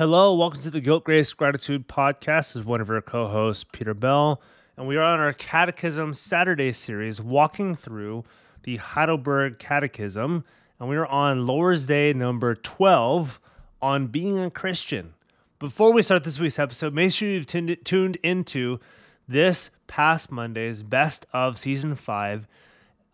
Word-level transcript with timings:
Hello, 0.00 0.34
welcome 0.34 0.62
to 0.62 0.70
the 0.70 0.80
Guilt 0.80 1.04
Grace 1.04 1.34
Gratitude 1.34 1.86
Podcast. 1.86 2.54
This 2.54 2.56
is 2.56 2.64
one 2.64 2.80
of 2.80 2.88
our 2.88 3.02
co 3.02 3.26
hosts, 3.26 3.66
Peter 3.70 3.92
Bell, 3.92 4.40
and 4.74 4.88
we 4.88 4.96
are 4.96 5.02
on 5.02 5.20
our 5.20 5.34
Catechism 5.34 6.14
Saturday 6.14 6.72
series, 6.72 7.20
walking 7.20 7.76
through 7.76 8.24
the 8.62 8.78
Heidelberg 8.78 9.58
Catechism, 9.58 10.42
and 10.78 10.88
we 10.88 10.96
are 10.96 11.04
on 11.04 11.46
Lord's 11.46 11.84
Day 11.84 12.14
number 12.14 12.54
12 12.54 13.38
on 13.82 14.06
being 14.06 14.38
a 14.38 14.50
Christian. 14.50 15.12
Before 15.58 15.92
we 15.92 16.02
start 16.02 16.24
this 16.24 16.38
week's 16.38 16.58
episode, 16.58 16.94
make 16.94 17.12
sure 17.12 17.28
you've 17.28 17.46
tuned, 17.46 17.76
tuned 17.84 18.16
into 18.22 18.80
this 19.28 19.68
past 19.86 20.32
Monday's 20.32 20.82
best 20.82 21.26
of 21.34 21.58
season 21.58 21.94
five, 21.94 22.46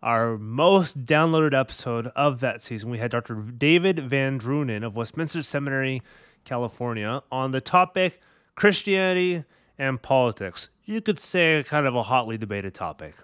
our 0.01 0.37
most 0.37 1.05
downloaded 1.05 1.53
episode 1.53 2.07
of 2.15 2.39
that 2.39 2.63
season. 2.63 2.89
We 2.89 2.99
had 2.99 3.11
Dr. 3.11 3.35
David 3.35 3.99
Van 3.99 4.39
Drunen 4.39 4.85
of 4.85 4.95
Westminster 4.95 5.43
Seminary 5.43 6.01
California, 6.47 7.21
on 7.31 7.51
the 7.51 7.61
topic 7.61 8.21
Christianity 8.55 9.43
and 9.77 10.01
politics. 10.01 10.69
You 10.85 11.01
could 11.01 11.19
say 11.19 11.63
kind 11.67 11.85
of 11.85 11.93
a 11.93 12.03
hotly 12.03 12.37
debated 12.37 12.73
topic. 12.73 13.15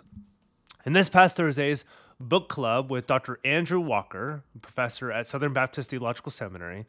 In 0.85 0.93
this 0.93 1.09
past 1.09 1.37
Thursday's 1.37 1.85
book 2.19 2.49
club 2.49 2.91
with 2.91 3.07
Dr. 3.07 3.39
Andrew 3.43 3.79
Walker, 3.79 4.43
professor 4.61 5.11
at 5.11 5.27
Southern 5.27 5.53
Baptist 5.53 5.89
Theological 5.89 6.31
Seminary, 6.31 6.85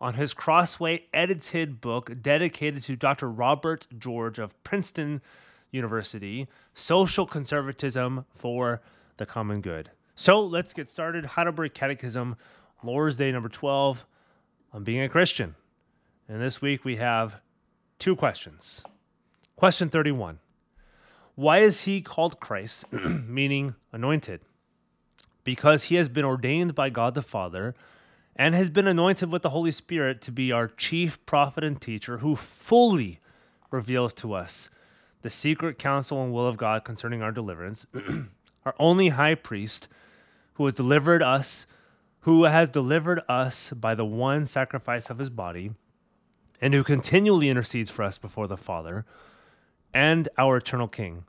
on 0.00 0.14
his 0.14 0.34
Crossway 0.34 1.06
edited 1.12 1.80
book 1.80 2.12
dedicated 2.22 2.82
to 2.84 2.94
Dr. 2.94 3.28
Robert 3.28 3.86
George 3.98 4.38
of 4.38 4.62
Princeton 4.62 5.22
University, 5.70 6.46
Social 6.74 7.26
Conservatism 7.26 8.26
for 8.34 8.80
the 9.16 9.26
Common 9.26 9.60
Good. 9.60 9.90
So 10.14 10.44
let's 10.44 10.72
get 10.72 10.90
started. 10.90 11.24
Heidelberg 11.24 11.74
Catechism, 11.74 12.36
Lord's 12.82 13.16
Day 13.16 13.32
number 13.32 13.48
12 13.48 14.04
on 14.72 14.84
being 14.84 15.02
a 15.02 15.08
Christian. 15.08 15.54
And 16.28 16.42
this 16.42 16.60
week 16.60 16.84
we 16.84 16.96
have 16.96 17.40
two 17.98 18.14
questions. 18.14 18.84
Question 19.56 19.88
31 19.88 20.40
Why 21.34 21.60
is 21.60 21.82
he 21.82 22.02
called 22.02 22.38
Christ, 22.38 22.84
meaning 22.92 23.74
anointed? 23.92 24.42
Because 25.42 25.84
he 25.84 25.94
has 25.94 26.10
been 26.10 26.26
ordained 26.26 26.74
by 26.74 26.90
God 26.90 27.14
the 27.14 27.22
Father 27.22 27.74
and 28.36 28.54
has 28.54 28.68
been 28.68 28.86
anointed 28.86 29.32
with 29.32 29.40
the 29.40 29.50
Holy 29.50 29.70
Spirit 29.70 30.20
to 30.22 30.30
be 30.30 30.52
our 30.52 30.68
chief 30.68 31.24
prophet 31.24 31.64
and 31.64 31.80
teacher 31.80 32.18
who 32.18 32.36
fully 32.36 33.20
reveals 33.70 34.12
to 34.14 34.34
us 34.34 34.68
the 35.22 35.30
secret 35.30 35.78
counsel 35.78 36.22
and 36.22 36.32
will 36.32 36.46
of 36.46 36.58
God 36.58 36.84
concerning 36.84 37.22
our 37.22 37.32
deliverance, 37.32 37.86
our 38.66 38.74
only 38.78 39.08
high 39.08 39.34
priest 39.34 39.88
who 40.54 40.66
has 40.66 40.74
delivered 40.74 41.22
us, 41.22 41.66
who 42.20 42.44
has 42.44 42.68
delivered 42.68 43.22
us 43.28 43.70
by 43.72 43.94
the 43.94 44.04
one 44.04 44.46
sacrifice 44.46 45.08
of 45.08 45.18
his 45.18 45.30
body 45.30 45.72
and 46.60 46.74
who 46.74 46.82
continually 46.82 47.48
intercedes 47.48 47.90
for 47.90 48.02
us 48.02 48.18
before 48.18 48.46
the 48.46 48.56
Father, 48.56 49.04
and 49.94 50.28
our 50.36 50.56
eternal 50.56 50.88
King, 50.88 51.24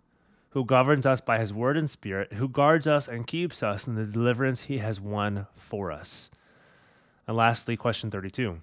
who 0.52 0.66
governs 0.66 1.06
us 1.06 1.22
by 1.22 1.38
his 1.38 1.54
word 1.54 1.78
and 1.78 1.90
spirit, 1.90 2.34
who 2.34 2.50
guards 2.50 2.88
us 2.88 3.08
and 3.08 3.28
keeps 3.28 3.62
us 3.62 3.88
in 3.88 3.96
the 3.96 4.06
deliverance 4.06 4.64
he 4.64 4.80
has 4.80 5.00
won 5.00 5.48
for 5.56 5.92
us. 5.92 6.32
And 7.28 7.38
lastly, 7.38 7.78
question 7.78 8.10
32. 8.10 8.62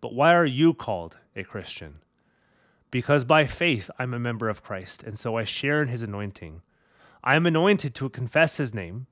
But 0.00 0.14
why 0.14 0.34
are 0.34 0.46
you 0.46 0.72
called 0.72 1.18
a 1.34 1.44
Christian? 1.44 1.96
Because 2.90 3.24
by 3.24 3.46
faith 3.46 3.90
I'm 3.98 4.14
a 4.14 4.18
member 4.18 4.48
of 4.48 4.62
Christ, 4.62 5.02
and 5.02 5.18
so 5.18 5.36
I 5.36 5.44
share 5.44 5.82
in 5.82 5.88
his 5.88 6.02
anointing. 6.02 6.62
I 7.22 7.36
am 7.36 7.44
anointed 7.44 7.94
to 7.96 8.08
confess 8.08 8.56
his 8.56 8.72
name, 8.72 9.06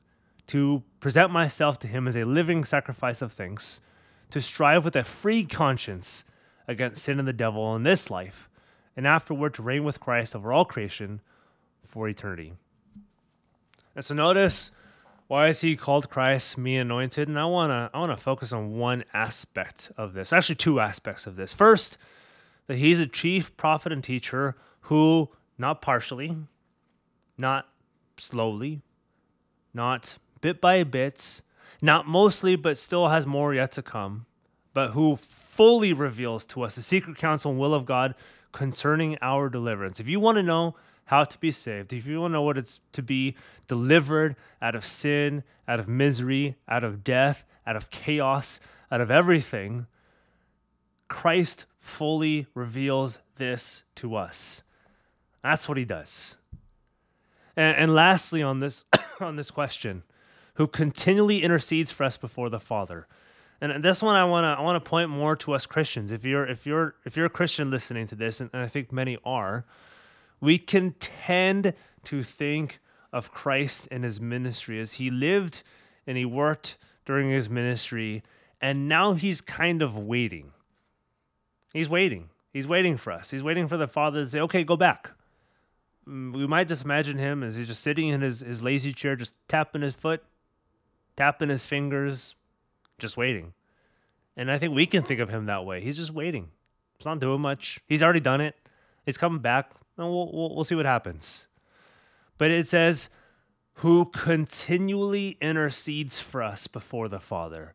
to 0.47 0.83
present 1.01 1.31
myself 1.31 1.79
to 1.81 1.89
him 1.89 2.07
as 2.07 2.17
a 2.17 2.25
living 2.25 2.65
sacrifice 2.65 3.21
of 3.21 3.33
thanks, 3.33 3.81
to 4.31 4.41
strive 4.41 4.85
with 4.85 4.97
a 4.97 5.05
free 5.05 5.45
conscience 5.45 6.25
against 6.67 7.03
sin 7.03 7.19
and 7.19 7.29
the 7.29 7.33
devil 7.33 7.75
in 7.77 7.83
this 7.83 8.11
life, 8.11 8.49
and 8.97 9.07
afterward 9.07 9.55
to 9.55 9.63
reign 9.63 9.85
with 9.85 10.01
Christ 10.01 10.35
over 10.35 10.53
all 10.53 10.65
creation 10.65 11.21
for 11.87 12.09
eternity. 12.09 12.55
And 13.95 14.05
so 14.05 14.15
notice 14.15 14.71
why 15.27 15.49
is 15.49 15.63
he 15.63 15.75
called 15.75 16.11
Christ 16.11 16.59
me 16.59 16.77
anointed? 16.77 17.29
And 17.29 17.39
I 17.39 17.47
wanna 17.47 17.91
I 17.95 17.99
wanna 17.99 18.17
focus 18.17 18.53
on 18.53 18.77
one 18.77 19.05
aspect 19.15 19.91
of 19.97 20.13
this, 20.13 20.33
actually 20.33 20.57
two 20.57 20.81
aspects 20.81 21.27
of 21.27 21.37
this. 21.37 21.55
First, 21.55 21.97
that 22.67 22.77
he's 22.77 23.01
a 23.01 23.07
chief 23.07 23.57
prophet 23.57 23.93
and 23.93 24.05
teacher 24.05 24.57
who, 24.83 25.31
not 25.59 25.81
partially, 25.81 26.37
not 27.39 27.69
slowly, 28.17 28.83
not 29.73 30.19
bit 30.41 30.61
by 30.61 30.83
bits, 30.85 31.43
not 31.81 32.07
mostly, 32.07 32.57
but 32.57 32.79
still 32.79 33.09
has 33.09 33.27
more 33.27 33.55
yet 33.55 33.73
to 33.73 33.83
come, 33.83 34.27
but 34.73 34.91
who 34.91 35.19
fully 35.55 35.93
reveals 35.93 36.45
to 36.47 36.63
us 36.63 36.75
the 36.75 36.83
secret 36.83 37.17
counsel 37.17 37.53
and 37.53 37.61
will 37.61 37.75
of 37.75 37.87
God 37.87 38.15
concerning 38.51 39.17
our 39.23 39.49
deliverance. 39.49 40.01
If 40.01 40.09
you 40.09 40.19
want 40.19 40.37
to 40.37 40.43
know 40.43 40.75
how 41.07 41.25
to 41.25 41.39
be 41.39 41.51
saved, 41.51 41.93
if 41.93 42.07
you 42.07 42.21
want 42.21 42.33
to 42.33 42.35
know 42.35 42.43
what 42.43 42.59
it's 42.59 42.81
to 42.93 43.03
be 43.03 43.37
delivered 43.69 44.35
out 44.61 44.75
of 44.75 44.85
sin, 44.85 45.45
out 45.69 45.79
of 45.79 45.87
misery, 45.87 46.57
out 46.69 46.83
of 46.83 47.05
death, 47.05 47.45
out 47.67 47.77
of 47.77 47.91
chaos, 47.91 48.59
out 48.91 49.01
of 49.01 49.11
everything, 49.11 49.87
Christ 51.09 51.67
fully 51.79 52.47
reveals 52.55 53.19
this 53.37 53.85
to 53.97 54.17
us. 54.17 54.63
That's 55.43 55.69
what 55.69 55.79
he 55.79 55.85
does. 55.85 56.37
And, 57.57 57.77
and 57.77 57.95
lastly, 57.95 58.43
on 58.43 58.59
this 58.59 58.85
on 59.21 59.37
this 59.37 59.51
question, 59.51 60.03
who 60.55 60.67
continually 60.67 61.43
intercedes 61.43 61.93
for 61.93 62.05
us 62.05 62.17
before 62.17 62.51
the 62.51 62.61
Father. 62.61 63.07
And 63.65 63.83
this 63.83 64.03
one 64.03 64.15
I 64.15 64.25
want 64.27 64.45
to 64.45 64.61
I 64.61 64.63
want 64.63 64.83
to 64.83 64.89
point 64.89 65.09
more 65.09 65.37
to 65.37 65.55
us 65.55 65.65
Christians. 65.65 66.13
If 66.13 66.25
you're 66.27 66.47
if 66.47 66.67
you're 66.67 66.97
if 67.07 67.17
you're 67.17 67.27
a 67.27 67.31
Christian 67.31 67.71
listening 67.71 68.07
to 68.09 68.15
this, 68.15 68.41
and, 68.41 68.51
and 68.53 68.63
I 68.63 68.67
think 68.67 68.93
many 68.93 69.17
are, 69.25 69.65
we 70.39 70.59
can 70.59 70.95
tend 71.01 71.73
to 72.05 72.23
think 72.23 72.81
of 73.11 73.33
Christ 73.33 73.89
and 73.91 74.05
his 74.05 74.21
ministry 74.21 74.79
as 74.81 74.95
he 74.95 75.11
lived 75.11 75.63
and 76.07 76.19
he 76.19 76.27
worked 76.27 76.77
during 77.07 77.31
his 77.31 77.49
ministry, 77.49 78.23
and 78.61 78.87
now 78.87 79.15
he's 79.15 79.41
kind 79.41 79.81
of 79.81 79.97
waiting. 79.97 80.53
He's 81.73 81.89
waiting. 81.89 82.29
He's 82.53 82.69
waiting 82.69 82.99
for 82.99 83.13
us. 83.13 83.31
He's 83.31 83.43
waiting 83.43 83.67
for 83.67 83.79
the 83.79 83.89
Father 83.89 84.25
to 84.25 84.31
say, 84.31 84.41
okay, 84.41 84.63
go 84.63 84.77
back. 84.77 85.11
Mm, 86.07 86.37
we 86.37 86.47
might 86.47 86.69
just 86.69 86.85
imagine 86.85 87.17
him 87.17 87.43
as 87.43 87.57
he's 87.57 87.67
just 87.67 87.83
sitting 87.83 88.09
in 88.09 88.21
his, 88.21 88.41
his 88.41 88.63
lazy 88.63 88.93
chair, 88.93 89.17
just 89.17 89.37
tapping 89.49 89.83
his 89.83 89.95
foot, 89.95 90.23
tapping 91.17 91.49
his 91.49 91.67
fingers, 91.67 92.37
just 92.99 93.17
waiting. 93.17 93.53
And 94.37 94.51
I 94.51 94.59
think 94.59 94.75
we 94.75 94.87
can 94.87 95.03
think 95.03 95.21
of 95.21 95.29
him 95.29 95.47
that 95.47 95.65
way. 95.65 95.81
He's 95.81 95.97
just 95.97 96.13
waiting. 96.13 96.49
He's 96.99 97.07
not 97.07 97.21
doing 97.21 97.41
much. 97.41 97.81
He's 97.87 98.03
already 98.03 98.21
done 98.21 98.41
it. 98.41 98.57
He's 99.07 99.17
coming 99.17 99.41
back, 99.41 99.71
and 99.97 100.07
we'll, 100.07 100.33
we'll, 100.33 100.55
we'll 100.55 100.65
see 100.65 100.75
what 100.75 100.87
happens. 100.87 101.47
But 102.39 102.51
it 102.51 102.67
says, 102.67 103.11
who 103.79 104.07
continually 104.07 105.37
intercedes 105.41 106.21
for 106.21 106.43
us 106.43 106.67
before 106.67 107.09
the 107.09 107.21
Father. 107.21 107.75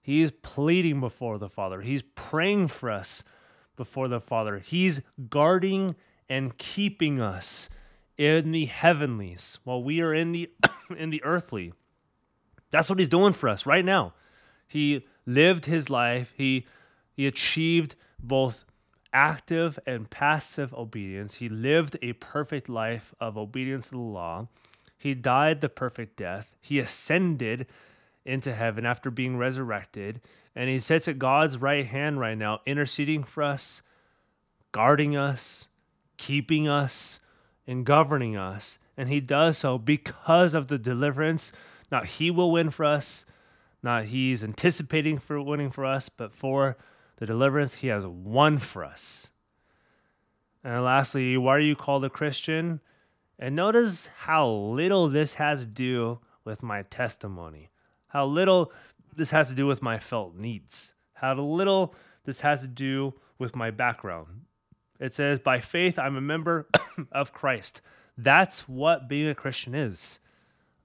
He's 0.00 0.30
pleading 0.30 1.00
before 1.00 1.38
the 1.38 1.48
Father. 1.48 1.82
He's 1.82 2.02
praying 2.02 2.68
for 2.68 2.90
us 2.90 3.22
before 3.76 4.08
the 4.08 4.20
Father. 4.20 4.58
He's 4.58 5.00
guarding 5.28 5.96
and 6.28 6.56
keeping 6.56 7.20
us 7.20 7.68
in 8.16 8.52
the 8.52 8.66
heavenlies 8.66 9.58
while 9.64 9.82
we 9.82 10.00
are 10.00 10.14
in 10.14 10.32
the 10.32 10.50
in 10.96 11.10
the 11.10 11.22
earthly. 11.24 11.72
That's 12.70 12.88
what 12.88 12.98
he's 12.98 13.08
doing 13.08 13.32
for 13.32 13.48
us 13.48 13.66
right 13.66 13.84
now. 13.84 14.14
He 14.74 15.06
lived 15.24 15.66
his 15.66 15.88
life. 15.88 16.34
He 16.36 16.66
he 17.12 17.28
achieved 17.28 17.94
both 18.18 18.64
active 19.12 19.78
and 19.86 20.10
passive 20.10 20.74
obedience. 20.74 21.36
He 21.36 21.48
lived 21.48 21.96
a 22.02 22.14
perfect 22.14 22.68
life 22.68 23.14
of 23.20 23.38
obedience 23.38 23.86
to 23.86 23.92
the 23.92 23.98
law. 23.98 24.48
He 24.98 25.14
died 25.14 25.60
the 25.60 25.68
perfect 25.68 26.16
death. 26.16 26.56
He 26.60 26.80
ascended 26.80 27.68
into 28.24 28.52
heaven 28.52 28.84
after 28.84 29.12
being 29.12 29.36
resurrected. 29.36 30.20
And 30.56 30.68
he 30.68 30.80
sits 30.80 31.06
at 31.06 31.20
God's 31.20 31.58
right 31.58 31.86
hand 31.86 32.18
right 32.18 32.36
now, 32.36 32.60
interceding 32.66 33.22
for 33.22 33.44
us, 33.44 33.82
guarding 34.72 35.16
us, 35.16 35.68
keeping 36.16 36.66
us, 36.66 37.20
and 37.64 37.86
governing 37.86 38.36
us. 38.36 38.80
And 38.96 39.08
he 39.08 39.20
does 39.20 39.56
so 39.56 39.78
because 39.78 40.52
of 40.52 40.66
the 40.66 40.78
deliverance. 40.78 41.52
Not 41.92 42.06
he 42.06 42.32
will 42.32 42.50
win 42.50 42.70
for 42.70 42.84
us, 42.84 43.24
not 43.84 44.06
he's 44.06 44.42
anticipating 44.42 45.18
for 45.18 45.40
winning 45.40 45.70
for 45.70 45.84
us, 45.84 46.08
but 46.08 46.32
for 46.32 46.76
the 47.16 47.26
deliverance 47.26 47.74
he 47.74 47.88
has 47.88 48.06
won 48.06 48.58
for 48.58 48.84
us. 48.84 49.30
And 50.64 50.82
lastly, 50.82 51.36
why 51.36 51.56
are 51.56 51.60
you 51.60 51.76
called 51.76 52.04
a 52.04 52.10
Christian? 52.10 52.80
And 53.38 53.54
notice 53.54 54.06
how 54.06 54.48
little 54.48 55.08
this 55.08 55.34
has 55.34 55.60
to 55.60 55.66
do 55.66 56.20
with 56.44 56.62
my 56.62 56.82
testimony, 56.82 57.70
how 58.08 58.24
little 58.26 58.72
this 59.14 59.30
has 59.30 59.50
to 59.50 59.54
do 59.54 59.66
with 59.66 59.82
my 59.82 59.98
felt 59.98 60.34
needs, 60.34 60.94
how 61.14 61.34
little 61.34 61.94
this 62.24 62.40
has 62.40 62.62
to 62.62 62.68
do 62.68 63.14
with 63.38 63.54
my 63.54 63.70
background. 63.70 64.46
It 64.98 65.14
says, 65.14 65.38
By 65.38 65.60
faith, 65.60 65.98
I'm 65.98 66.16
a 66.16 66.20
member 66.20 66.68
of 67.12 67.32
Christ. 67.32 67.80
That's 68.16 68.68
what 68.68 69.08
being 69.08 69.28
a 69.28 69.34
Christian 69.34 69.74
is. 69.74 70.20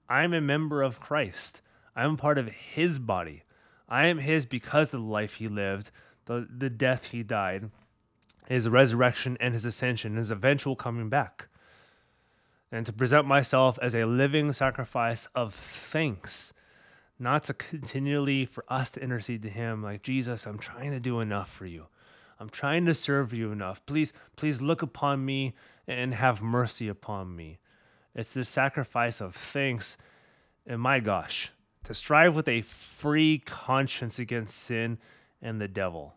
I'm 0.08 0.34
a 0.34 0.40
member 0.40 0.82
of 0.82 1.00
Christ. 1.00 1.62
I'm 1.94 2.16
part 2.16 2.38
of 2.38 2.48
his 2.48 2.98
body. 2.98 3.42
I 3.88 4.06
am 4.06 4.18
his 4.18 4.46
because 4.46 4.94
of 4.94 5.00
the 5.00 5.06
life 5.06 5.34
he 5.34 5.46
lived, 5.46 5.90
the, 6.26 6.46
the 6.48 6.70
death 6.70 7.10
he 7.10 7.22
died, 7.22 7.70
his 8.46 8.68
resurrection 8.68 9.36
and 9.40 9.54
his 9.54 9.64
ascension, 9.64 10.16
his 10.16 10.30
eventual 10.30 10.76
coming 10.76 11.08
back. 11.08 11.48
And 12.72 12.86
to 12.86 12.92
present 12.92 13.26
myself 13.26 13.78
as 13.82 13.94
a 13.94 14.04
living 14.04 14.52
sacrifice 14.52 15.26
of 15.34 15.52
thanks, 15.54 16.54
not 17.18 17.44
to 17.44 17.54
continually 17.54 18.46
for 18.46 18.64
us 18.68 18.92
to 18.92 19.02
intercede 19.02 19.42
to 19.42 19.50
him 19.50 19.82
like, 19.82 20.02
Jesus, 20.02 20.46
I'm 20.46 20.58
trying 20.58 20.92
to 20.92 21.00
do 21.00 21.20
enough 21.20 21.50
for 21.50 21.66
you. 21.66 21.86
I'm 22.38 22.48
trying 22.48 22.86
to 22.86 22.94
serve 22.94 23.34
you 23.34 23.52
enough. 23.52 23.84
Please, 23.84 24.12
please 24.36 24.62
look 24.62 24.82
upon 24.82 25.24
me 25.24 25.54
and 25.86 26.14
have 26.14 26.40
mercy 26.40 26.88
upon 26.88 27.36
me. 27.36 27.58
It's 28.14 28.34
this 28.34 28.48
sacrifice 28.48 29.20
of 29.20 29.34
thanks. 29.34 29.98
And 30.66 30.80
my 30.80 31.00
gosh, 31.00 31.50
to 31.84 31.94
strive 31.94 32.34
with 32.34 32.48
a 32.48 32.62
free 32.62 33.42
conscience 33.44 34.18
against 34.18 34.58
sin 34.58 34.98
and 35.42 35.60
the 35.60 35.68
devil. 35.68 36.14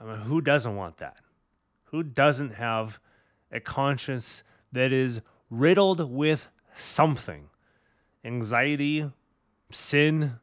I 0.00 0.04
mean, 0.04 0.16
who 0.18 0.40
doesn't 0.40 0.76
want 0.76 0.98
that? 0.98 1.18
Who 1.84 2.02
doesn't 2.02 2.54
have 2.54 3.00
a 3.50 3.60
conscience 3.60 4.42
that 4.72 4.92
is 4.92 5.20
riddled 5.50 6.10
with 6.10 6.48
something? 6.74 7.48
Anxiety, 8.24 9.10
sin, 9.70 10.38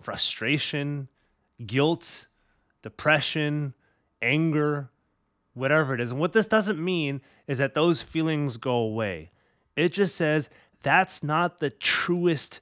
frustration, 0.00 1.08
guilt, 1.64 2.26
depression, 2.82 3.74
anger, 4.22 4.90
whatever 5.54 5.94
it 5.94 6.00
is. 6.00 6.12
And 6.12 6.20
what 6.20 6.32
this 6.32 6.46
doesn't 6.46 6.82
mean 6.82 7.20
is 7.46 7.58
that 7.58 7.74
those 7.74 8.02
feelings 8.02 8.56
go 8.56 8.76
away. 8.76 9.30
It 9.76 9.92
just 9.92 10.16
says 10.16 10.48
that's 10.82 11.22
not 11.22 11.58
the 11.58 11.70
truest 11.70 12.60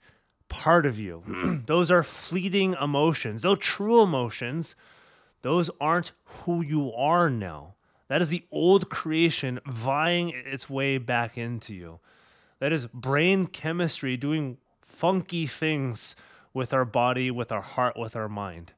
part 0.48 0.86
of 0.86 0.98
you. 0.98 1.22
those 1.66 1.90
are 1.90 2.02
fleeting 2.02 2.76
emotions. 2.80 3.42
Those 3.42 3.58
true 3.58 4.02
emotions, 4.02 4.74
those 5.42 5.70
aren't 5.80 6.12
who 6.24 6.62
you 6.62 6.92
are 6.92 7.30
now. 7.30 7.74
That 8.08 8.22
is 8.22 8.28
the 8.28 8.44
old 8.52 8.88
creation 8.88 9.60
vying 9.66 10.32
its 10.34 10.70
way 10.70 10.98
back 10.98 11.36
into 11.36 11.74
you. 11.74 11.98
That 12.60 12.72
is 12.72 12.86
brain 12.86 13.46
chemistry 13.46 14.16
doing 14.16 14.58
funky 14.80 15.46
things 15.46 16.16
with 16.54 16.72
our 16.72 16.84
body, 16.84 17.30
with 17.30 17.52
our 17.52 17.60
heart, 17.60 17.98
with 17.98 18.16
our 18.16 18.28
mind. 18.28 18.72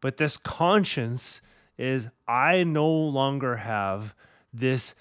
But 0.00 0.16
this 0.16 0.36
conscience 0.36 1.42
is 1.76 2.08
I 2.26 2.64
no 2.64 2.88
longer 2.90 3.56
have 3.56 4.14
this 4.52 4.94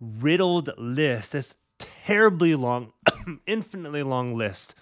riddled 0.00 0.70
list, 0.76 1.32
this 1.32 1.56
terribly 1.78 2.54
long, 2.54 2.92
infinitely 3.46 4.02
long 4.02 4.36
list 4.36 4.74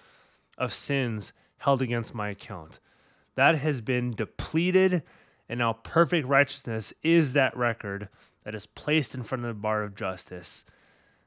of 0.57 0.73
sins 0.73 1.33
held 1.57 1.81
against 1.81 2.13
my 2.13 2.29
account. 2.29 2.79
That 3.35 3.55
has 3.57 3.81
been 3.81 4.11
depleted, 4.11 5.03
and 5.49 5.59
now 5.59 5.73
perfect 5.73 6.27
righteousness 6.27 6.93
is 7.01 7.33
that 7.33 7.55
record 7.57 8.09
that 8.43 8.55
is 8.55 8.65
placed 8.65 9.15
in 9.15 9.23
front 9.23 9.43
of 9.43 9.47
the 9.47 9.53
bar 9.53 9.83
of 9.83 9.95
justice 9.95 10.65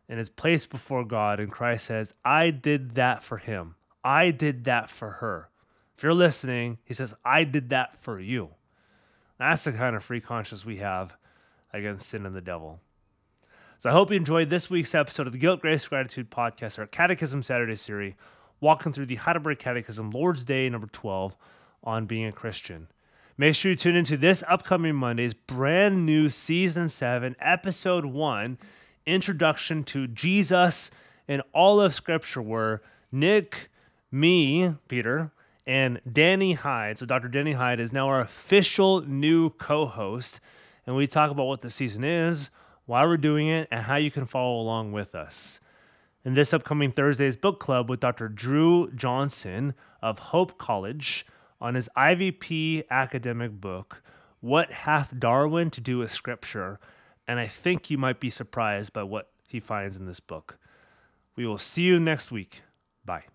and 0.08 0.20
is 0.20 0.28
placed 0.28 0.70
before 0.70 1.04
God. 1.04 1.40
And 1.40 1.50
Christ 1.50 1.86
says, 1.86 2.14
I 2.24 2.50
did 2.50 2.94
that 2.94 3.22
for 3.22 3.38
him. 3.38 3.74
I 4.04 4.30
did 4.30 4.64
that 4.64 4.88
for 4.90 5.10
her. 5.10 5.48
If 5.96 6.02
you're 6.02 6.14
listening, 6.14 6.78
he 6.84 6.94
says, 6.94 7.14
I 7.24 7.44
did 7.44 7.70
that 7.70 8.00
for 8.00 8.20
you. 8.20 8.50
That's 9.38 9.64
the 9.64 9.72
kind 9.72 9.96
of 9.96 10.04
free 10.04 10.20
conscience 10.20 10.64
we 10.64 10.76
have 10.76 11.16
against 11.72 12.08
sin 12.08 12.26
and 12.26 12.34
the 12.34 12.40
devil. 12.40 12.80
So 13.78 13.90
I 13.90 13.92
hope 13.92 14.10
you 14.10 14.16
enjoyed 14.16 14.48
this 14.48 14.70
week's 14.70 14.94
episode 14.94 15.26
of 15.26 15.32
the 15.32 15.38
Guilt, 15.38 15.60
Grace, 15.60 15.86
Gratitude 15.88 16.30
podcast, 16.30 16.78
our 16.78 16.86
Catechism 16.86 17.42
Saturday 17.42 17.76
series, 17.76 18.14
walking 18.60 18.92
through 18.92 19.06
the 19.06 19.16
Heidelberg 19.16 19.58
Catechism, 19.58 20.10
Lord's 20.10 20.44
Day 20.44 20.68
number 20.68 20.86
12 20.86 21.36
on 21.84 22.06
being 22.06 22.26
a 22.26 22.32
Christian. 22.32 22.88
Make 23.38 23.54
sure 23.54 23.70
you 23.70 23.76
tune 23.76 23.96
into 23.96 24.16
this 24.16 24.42
upcoming 24.48 24.94
Monday's 24.94 25.34
brand 25.34 26.06
new 26.06 26.30
season 26.30 26.88
7, 26.88 27.36
episode 27.38 28.06
1, 28.06 28.58
Introduction 29.04 29.84
to 29.84 30.06
Jesus 30.08 30.90
and 31.28 31.42
all 31.52 31.80
of 31.80 31.94
Scripture, 31.94 32.42
where 32.42 32.82
Nick, 33.12 33.68
me, 34.10 34.74
Peter, 34.88 35.32
and 35.66 36.00
Danny 36.10 36.54
Hyde. 36.54 36.98
So 36.98 37.06
Dr. 37.06 37.28
Danny 37.28 37.52
Hyde 37.52 37.80
is 37.80 37.92
now 37.92 38.08
our 38.08 38.20
official 38.20 39.02
new 39.02 39.50
co-host, 39.50 40.40
and 40.86 40.96
we 40.96 41.06
talk 41.06 41.30
about 41.30 41.46
what 41.46 41.60
the 41.60 41.70
season 41.70 42.04
is, 42.04 42.50
why 42.86 43.04
we're 43.04 43.16
doing 43.16 43.48
it, 43.48 43.68
and 43.70 43.82
how 43.82 43.96
you 43.96 44.10
can 44.10 44.26
follow 44.26 44.60
along 44.60 44.92
with 44.92 45.14
us. 45.14 45.60
In 46.26 46.34
this 46.34 46.52
upcoming 46.52 46.90
Thursday's 46.90 47.36
book 47.36 47.60
club 47.60 47.88
with 47.88 48.00
Dr. 48.00 48.28
Dru 48.28 48.90
Johnson 48.90 49.74
of 50.02 50.18
Hope 50.18 50.58
College 50.58 51.24
on 51.60 51.76
his 51.76 51.88
IVP 51.96 52.82
academic 52.90 53.52
book, 53.60 54.02
What 54.40 54.72
Hath 54.72 55.16
Darwin 55.20 55.70
to 55.70 55.80
Do 55.80 55.98
with 55.98 56.12
Scripture? 56.12 56.80
And 57.28 57.38
I 57.38 57.46
think 57.46 57.90
you 57.90 57.96
might 57.96 58.18
be 58.18 58.28
surprised 58.28 58.92
by 58.92 59.04
what 59.04 59.30
he 59.46 59.60
finds 59.60 59.96
in 59.96 60.06
this 60.06 60.18
book. 60.18 60.58
We 61.36 61.46
will 61.46 61.58
see 61.58 61.82
you 61.82 62.00
next 62.00 62.32
week. 62.32 62.62
Bye. 63.04 63.26